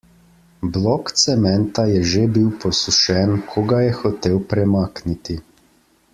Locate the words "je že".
1.91-2.23